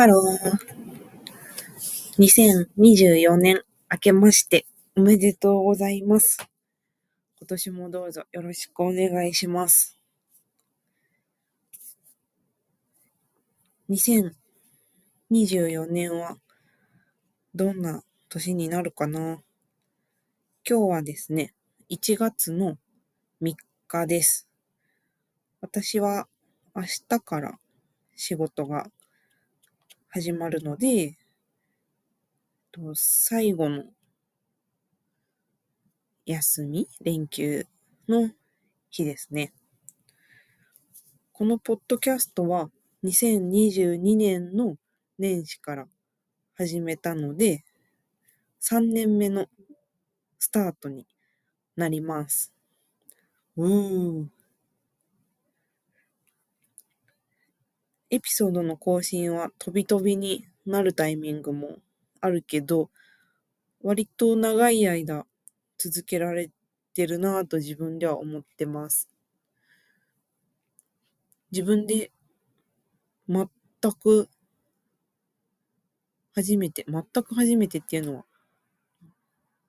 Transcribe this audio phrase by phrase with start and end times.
[0.00, 2.16] ハロー。
[2.18, 4.64] 2024年明けまして
[4.96, 6.38] おめでとうございます。
[7.38, 9.98] 今年もどうぞよろしくお願いします。
[13.90, 16.38] 2024年は
[17.54, 19.42] どんな年になるかな？
[20.66, 21.52] 今日はですね、
[21.90, 22.78] 1月の
[23.42, 23.54] 3
[23.86, 24.48] 日です。
[25.60, 26.26] 私は
[26.74, 27.58] 明日から
[28.16, 28.86] 仕事が
[30.12, 31.16] 始まるので、
[32.72, 33.84] と最後の
[36.26, 37.64] 休み、連休
[38.08, 38.28] の
[38.90, 39.52] 日ですね。
[41.32, 42.70] このポッドキャストは
[43.04, 44.74] 2022年の
[45.16, 45.86] 年始から
[46.56, 47.64] 始めたので、
[48.60, 49.46] 3年目の
[50.40, 51.06] スタートに
[51.76, 52.52] なります。
[53.56, 54.39] うーん。
[58.10, 61.78] エピソードの更新は飛び飛びになるタイミングも
[62.20, 62.90] あるけど、
[63.82, 65.26] 割と長い間
[65.78, 66.50] 続けられ
[66.92, 69.08] てるなぁと自分では思ってます。
[71.52, 72.10] 自分で
[73.28, 73.48] 全
[74.00, 74.28] く
[76.34, 78.24] 初めて、全く初めてっていうのは、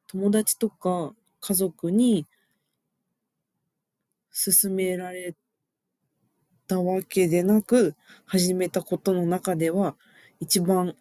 [0.08, 2.28] 友達とか家族に
[4.34, 5.36] 勧められ
[6.72, 9.98] たわけでなく、始めたことの中では
[10.40, 10.96] 一番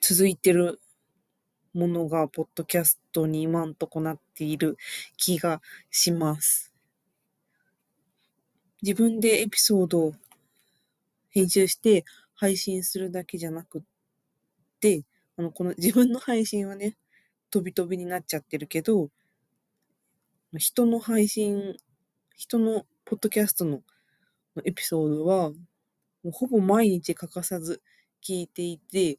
[0.00, 0.80] 続いてる
[1.74, 4.78] ものが、ポッドキャストに今んとこなっている
[5.16, 6.72] 気がします。
[8.82, 10.12] 自分でエピソードを
[11.30, 12.04] 編集して
[12.36, 13.82] 配信するだけじゃなくっ
[14.78, 15.02] て、
[15.36, 16.96] あの、この自分の配信はね、
[17.50, 19.08] 飛び飛びになっちゃってるけど、
[20.56, 21.76] 人の配信、
[22.36, 23.82] 人のポッドキャストの
[24.64, 25.56] エピソードは、も
[26.26, 27.82] うほぼ毎日欠かさず
[28.22, 29.18] 聞いていて、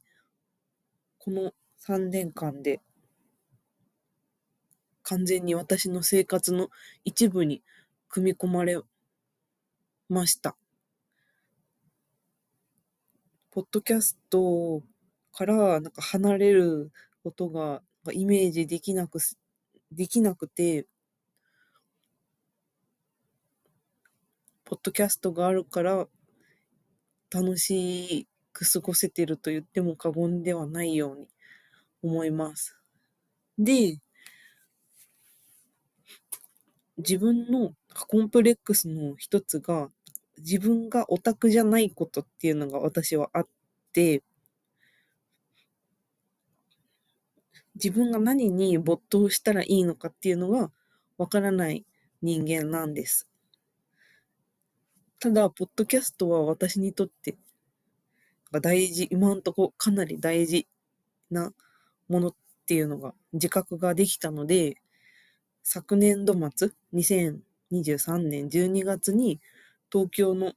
[1.18, 2.82] この3年間で
[5.04, 6.70] 完全に私の生活の
[7.04, 7.64] 一部に
[8.10, 8.80] 組み込まれ
[10.10, 10.56] ました。
[13.50, 14.82] ポッドキャスト
[15.34, 16.92] からなんか離れる
[17.24, 17.82] ことが
[18.14, 19.20] イメージできなく、
[19.92, 20.86] できなくて、
[24.72, 26.08] ポッドキャストがあるから
[27.30, 31.28] 楽しく過ごせてると言っても過言ではないように
[32.02, 32.80] 思います。
[33.60, 34.00] で、
[36.98, 37.74] 自分の
[38.08, 39.90] コンプレックスの一つが、
[40.38, 43.48] 自分がオタクじゃないことっていうのが私はあっ
[43.92, 44.24] て、
[47.76, 50.72] 自分が何に没頭したらいいのかっていうのが
[51.18, 51.86] わからない
[52.22, 53.31] 人間なんです。
[55.22, 57.36] ただ、ポッドキャストは私にとって
[58.60, 60.68] 大事、今んとこかなり大事
[61.30, 61.54] な
[62.10, 64.78] ものっていうのが自覚ができたので、
[65.62, 69.40] 昨年度末、2023年12月に
[69.92, 70.54] 東京の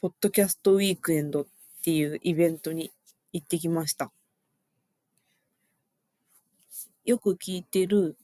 [0.00, 1.46] ポッドキャストウィークエンドっ
[1.84, 2.90] ていうイベントに
[3.34, 4.10] 行ってきました。
[7.04, 8.16] よく聞いてる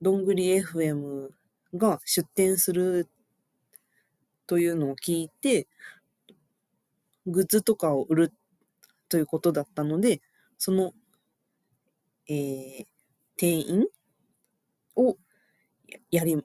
[0.00, 1.28] どんぐり FM
[1.76, 3.06] が出展する
[4.46, 5.68] というのを聞いて、
[7.26, 8.32] グッズとかを売る
[9.08, 10.20] ということだったので、
[10.58, 10.94] その、
[12.28, 12.86] えー、
[13.36, 13.86] 店員
[14.96, 15.16] を
[16.10, 16.42] やり、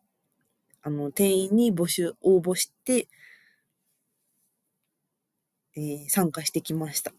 [0.83, 3.07] あの、店員に募集、応募して、
[5.77, 7.13] えー参加してきました。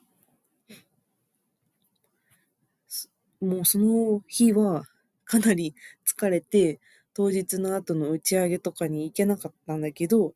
[3.40, 4.84] もうその日は
[5.24, 5.74] かなり
[6.06, 6.80] 疲れて、
[7.14, 10.34] 当日の後の打ち上げとかに行けなかったんだけど、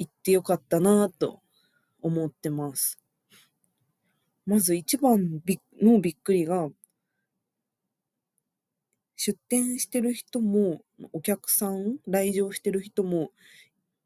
[0.00, 1.42] 行ってよかったなと
[2.00, 2.98] 思ってます。
[4.46, 5.42] まず一番
[5.82, 6.70] のびっくりが、
[9.14, 10.80] 出店してる人も、
[11.12, 13.30] お客さん、来場してる人も、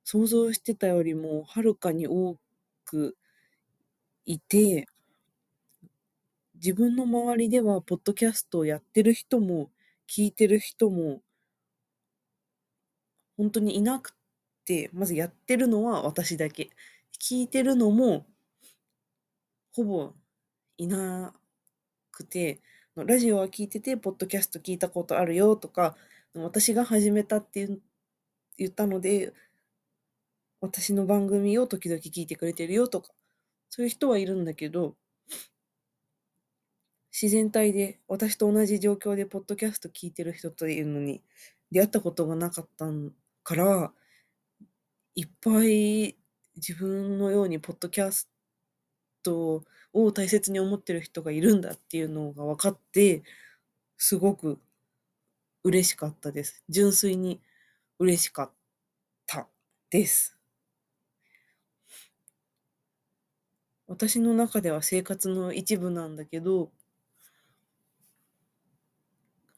[0.02, 2.36] 想像してたよりもはるかに多
[2.84, 3.16] く
[4.26, 4.88] いて、
[6.54, 9.70] 自分の周りでは、ポッドキャストをやってる人も、
[10.08, 11.22] 聞いてる人も、
[13.36, 14.23] 本当にいなくて、
[14.92, 16.70] まずやってるのは私だけ。
[17.20, 18.26] 聞いてるのも、
[19.72, 20.12] ほぼ
[20.76, 21.34] いな
[22.10, 22.60] くて、
[22.96, 25.96] ラジオは聞いてて、ポッドキャスト聞いたことあるよとか、
[26.34, 27.82] 私が始めたって言う
[28.56, 29.32] 言ったので、
[30.60, 33.10] 私の番組を時々聞いてくれてるよとか、
[33.68, 34.96] そういう人はいるんだけど、
[37.12, 41.22] 自然体で私と同じ状況でポッドキャスト聞いてる人というのに
[41.70, 42.86] 出会ったことがなかった
[43.42, 43.92] から、
[45.16, 46.16] いっぱい
[46.56, 48.28] 自分のようにポッドキャス
[49.22, 53.22] 人を大切に思ってる人がいるんだっていうのが分かって、
[53.96, 54.58] すごく
[55.62, 56.62] 嬉しかったです。
[56.68, 57.40] 純粋に
[57.98, 58.50] 嬉しかっ
[59.26, 59.46] た
[59.90, 60.36] です。
[63.86, 66.72] 私の中では生活の一部なんだけど、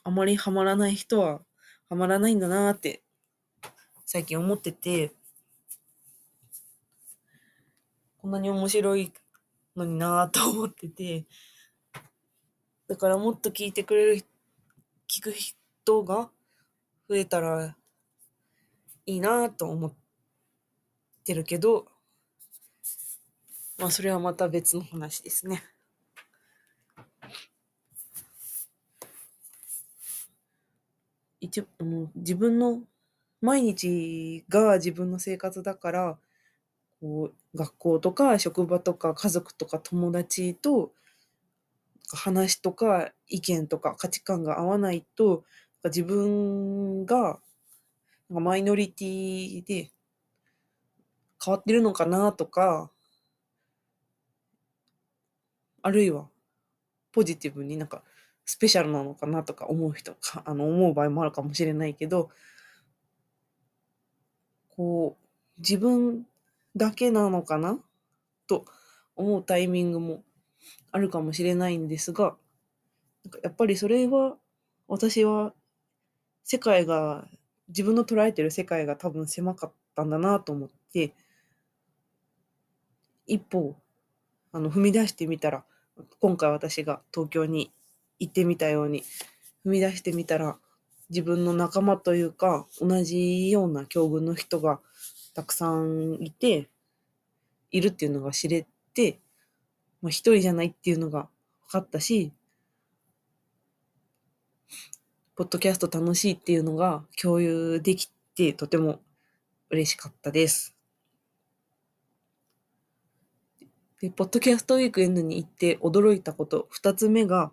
[0.05, 1.41] あまりハマらない人は
[1.89, 3.03] ハマらないんだなって
[4.05, 5.13] 最近思ってて、
[8.27, 9.13] こんなに面白い
[9.77, 11.27] のになーと思ってて、
[12.89, 14.25] だからもっと聞いてくれる、
[15.09, 16.29] 聞く人が
[17.09, 17.77] 増えたら
[19.07, 19.93] いいなーと思っ
[21.23, 21.87] てるけど、
[23.79, 25.63] まあそれはまた別の話ですね。
[31.41, 32.83] 一あの自分の
[33.41, 36.19] 毎日が自分の生活だから、
[37.01, 40.93] こう学校とか職場とか家族とか友達と
[42.13, 45.45] 話とか意見とか価値観が合わないと
[45.85, 47.39] 自分が
[48.29, 49.91] マイノリティで
[51.45, 52.91] 変わってるのかなとか
[55.83, 56.27] あるいは
[57.13, 58.03] ポジティブになんか
[58.45, 62.31] スペシャルなのかなとか思う人かあの思う場合もあるかもしれないけど
[64.71, 66.27] こう自分
[66.77, 67.79] だけなのかな？
[68.47, 68.65] と
[69.17, 70.23] 思うタイミングも
[70.93, 72.37] あるかもしれないんですが
[73.25, 74.37] なんかやっぱりそれは
[74.87, 75.53] 私は
[76.45, 77.27] 世界が
[77.69, 81.13] 自分の捉えてる世界が多分狭かったんだなと思って
[83.27, 83.75] 一歩
[84.53, 85.65] あの踏み出してみたら
[86.21, 87.73] 今回私が東京に
[88.21, 89.03] 行ってみたように
[89.65, 90.57] 踏み出してみたら
[91.09, 94.79] 自分の仲間というか同じような境遇の人が
[95.37, 96.71] たくさんいて
[97.71, 99.21] いるっていうのが知れて、
[100.01, 101.29] まあ、一人じゃないっていうのが
[101.67, 102.33] 分かったし
[105.37, 109.01] ポッドキャスト楽しいっていうのが共有できてとても
[109.69, 110.75] 嬉しかったです。
[114.01, 117.53] で、ポッドキャストウィークエンドに行って驚いたこと、二つ目が、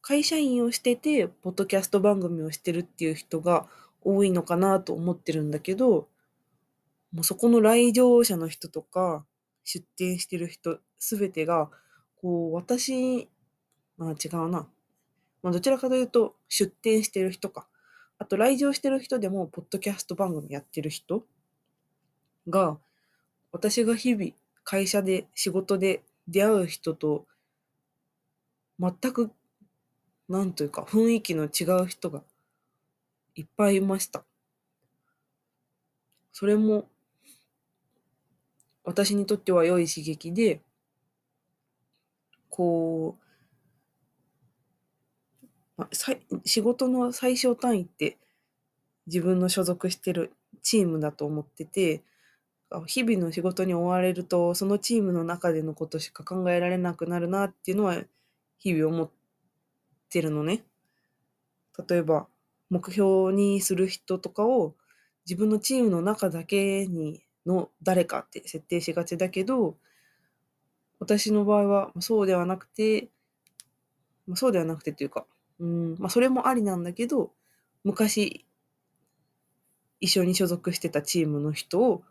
[0.00, 3.68] 会社員をしてて、ポッドキャスト番組をしてるっていう人が
[4.02, 6.08] 多いのかなと思ってるんだけど、
[7.12, 9.24] もうそこの来場者の人とか、
[9.64, 11.70] 出店してる人、すべてが、
[12.20, 13.28] こう、私、
[13.96, 14.68] まあ違うな。
[15.42, 17.68] まあどちらかというと、出店してる人か。
[18.18, 21.24] あと来場してる人でも、ポッドキャスト番組やってる人
[22.48, 22.78] が、
[23.52, 24.32] 私が日々
[24.64, 27.26] 会社で仕事で出会う人と
[28.78, 29.30] 全く
[30.28, 32.22] なんというか雰囲気の違う人が
[33.38, 34.24] いっぱいいました。
[36.32, 36.88] それも
[38.82, 40.60] 私にとっては良い刺激で
[42.50, 43.16] こ
[45.40, 45.46] う、
[45.76, 48.18] ま、さい仕事の最小単位って
[49.06, 52.02] 自分の所属してるチームだと思ってて
[52.86, 58.02] 日々の仕事に追われるとそのチームの中でのことしか考えられなくなるなっていうのは
[58.58, 59.10] 日々思っ
[60.10, 60.64] てるのね。
[61.88, 62.26] 例えば
[62.70, 64.74] 目標にする人とかを
[65.26, 69.76] 自分のチームの中だけにの誰かって設定しがちだけど
[71.00, 73.08] 私の場合はそうではなくて、
[74.26, 75.26] まあ、そうではなくてっていうか
[75.58, 77.32] うんまあそれもありなんだけど
[77.84, 78.44] 昔
[80.00, 82.02] 一緒に所属してたチームの人を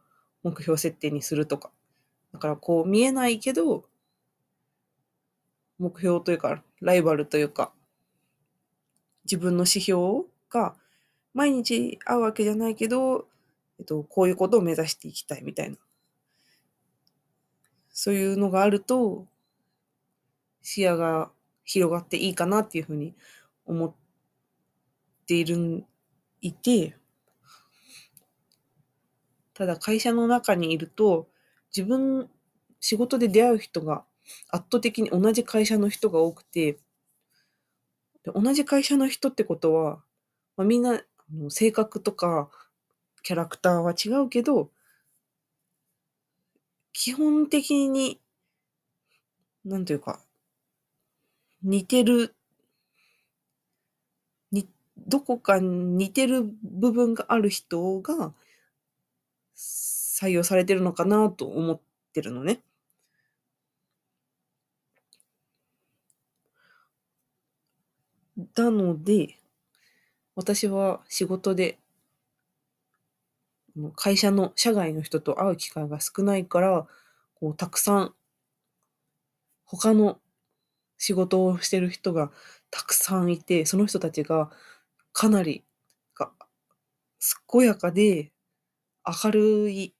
[0.43, 1.71] 目標設定にするとか。
[2.33, 3.85] だからこう見えないけど、
[5.79, 7.71] 目標というか、ライバルというか、
[9.25, 10.75] 自分の指標が
[11.33, 13.27] 毎日会うわけじゃないけど、
[13.79, 15.77] えっと、こういうことを目指していきたいみたいな。
[17.91, 19.27] そういうのがあると、
[20.61, 21.31] 視野が
[21.63, 23.15] 広がっていいかなっていうふうに
[23.65, 23.93] 思っ
[25.25, 25.83] ている、
[26.41, 26.95] いて、
[29.53, 31.27] ただ会社の中にいると、
[31.75, 32.29] 自分、
[32.79, 34.03] 仕事で出会う人が
[34.49, 36.79] 圧倒的に同じ会社の人が多くて、
[38.25, 40.03] 同じ会社の人ってことは、
[40.57, 40.99] まあ、みんな
[41.49, 42.49] 性格とか
[43.23, 44.71] キャラクターは違うけど、
[46.91, 48.19] 基本的に、
[49.65, 50.19] なんというか、
[51.61, 52.33] 似てる、
[54.51, 58.33] に、どこか似てる部分がある人が
[59.55, 61.79] 採用されてるのかなと思っ
[62.13, 62.61] てるのね。
[68.55, 69.35] なので、
[70.37, 71.79] 私は仕事で、
[73.95, 76.87] 会社の社外の人と会う機会が少ないから、
[77.39, 78.13] こう、たくさん、
[79.65, 80.19] 他の
[80.97, 82.31] 仕事をしてる人が
[82.71, 84.51] たくさんいて、その人たちが
[85.13, 85.63] かなり
[86.15, 86.31] が
[87.51, 88.31] 健やかで
[89.23, 89.95] 明るい、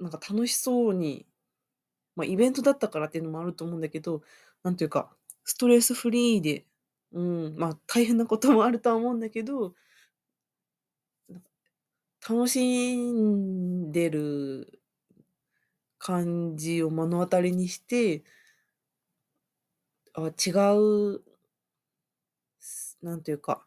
[0.00, 1.26] なんか楽しそうに、
[2.16, 4.22] まあ、イベントだったからっていうのもあると思うんだけど、
[4.64, 5.10] なんていうか、
[5.44, 6.66] ストレスフリーで、
[7.12, 9.74] うん、まあ大変なこともあるとは思うんだけど、
[12.28, 14.80] 楽しんでる
[16.00, 18.24] 感じを目の当たりにして、
[20.14, 21.22] あ、違う、
[23.02, 23.64] なんていうか、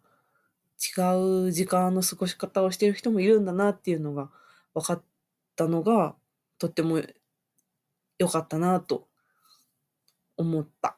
[0.97, 4.31] 違う時間の過ごし方をしてる人もいるんだなっていうのが
[4.73, 5.03] 分かっ
[5.55, 6.15] たのが、
[6.59, 7.01] とっても
[8.19, 9.09] 良かったなと
[10.37, 10.97] 思った。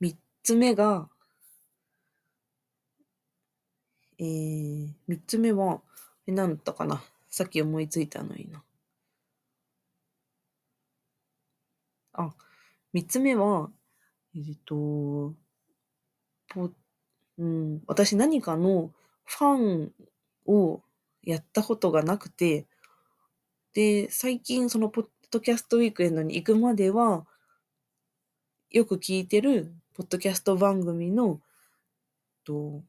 [0.00, 1.08] 3つ目が、
[4.18, 5.80] えー、3つ目は、
[6.28, 7.02] え、なんだったかな？
[7.28, 8.62] さっき思いついたのにな。
[12.12, 12.32] あ、
[12.94, 13.70] 3つ目は、
[14.36, 15.34] えっと、
[16.48, 16.70] ぽ
[17.38, 18.92] うん、私何かの
[19.24, 19.92] ファン
[20.46, 20.80] を
[21.24, 22.66] やったことがなくて、
[23.74, 27.26] で、最近そのポッドキャストウィークエンドに行くまでは、
[28.70, 31.40] よく聞いてるポッドキャスト番組の、
[32.44, 32.82] と、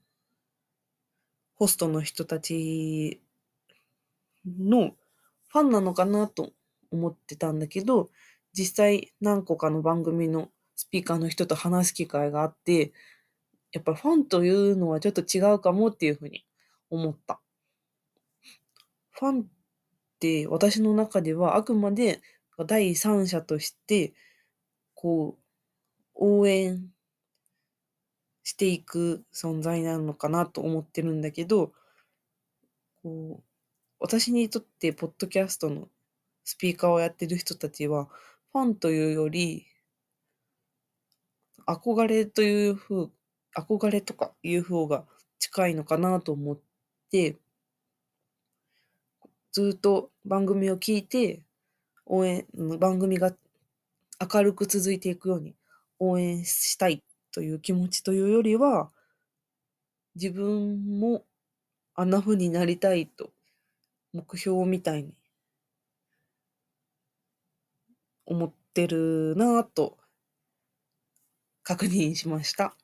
[1.55, 3.21] ホストの人たち
[4.45, 4.91] の
[5.47, 6.51] ファンなのかなと
[6.91, 8.09] 思ってたんだけど、
[8.51, 12.91] 実際何個かの番組のスピーカーの人と話す機会があって、
[13.71, 16.43] やっぱファンというのはちょっと違うかもっていうふうに
[16.89, 17.39] 思った。
[19.11, 19.45] ファンっ
[20.19, 22.21] て私の中ではあくまで
[22.65, 24.11] 第三者として、
[24.93, 25.41] こう、
[26.15, 26.91] 応援
[28.47, 31.73] していく存在なのかなと思ってるんだけど、
[33.03, 33.43] こう、
[33.99, 35.89] 私にとってポッドキャストの
[36.45, 38.05] スピーカーをやってる人たちは、
[38.53, 39.65] ファンというより、
[41.65, 43.11] 憧れというふう、
[43.53, 45.03] 憧れとかいう方が
[45.39, 46.59] 近いのかなと思っ
[47.11, 47.35] て、
[49.51, 51.41] ずっと番組を聞いて、
[52.05, 52.47] 応援、
[52.79, 53.35] 番組が
[54.33, 55.53] 明るく続いていくように
[55.99, 57.03] 応援したい
[57.37, 58.89] という気持ちというよりは、
[60.15, 61.23] 自分も
[61.93, 63.29] あんな風になりたいと、
[64.11, 65.13] 目標みたいに
[68.25, 69.99] 思ってるなぁと
[71.61, 72.75] 確認しました。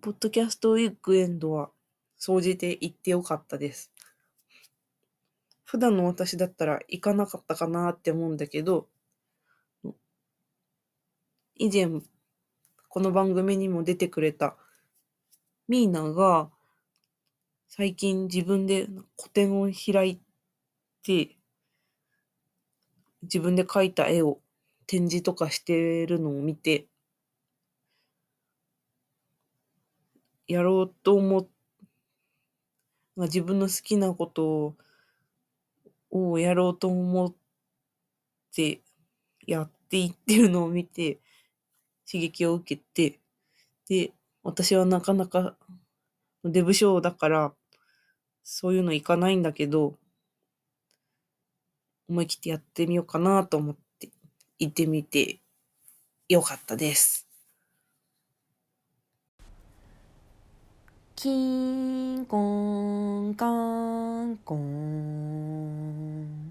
[0.00, 1.70] ポッドキャストウィークエンドは、
[2.16, 3.90] 総じて行ってよかったです。
[5.64, 8.86] 普段の私だったら行かなかったかなって思うんだけど、
[11.58, 12.02] 以前、
[12.88, 14.56] この番組にも出てくれた
[15.68, 16.50] ミーナが、
[17.68, 20.20] 最近自分で個展を開い
[21.02, 21.36] て、
[23.22, 24.40] 自分で描いた絵を
[24.86, 26.88] 展示とかしてるのを見て、
[30.46, 31.46] やろうと思っ
[33.16, 34.76] 自分の好きなこと
[36.10, 37.34] をやろうと思っ
[38.54, 38.82] て
[39.46, 41.18] やっていってるのを見て
[42.10, 43.18] 刺激を受けて、
[43.88, 45.56] で、私はなかなか
[46.44, 47.52] デブ症だから
[48.42, 49.94] そういうのいかないんだけど、
[52.08, 54.08] 思い切ってやってみようかなと思って
[54.58, 55.40] 行ってみて
[56.28, 57.26] よかったです。
[61.16, 62.38] キンコ
[63.30, 66.45] ンカンコン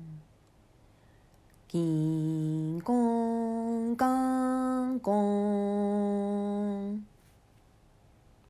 [1.75, 6.85] 金こ刚、ガ。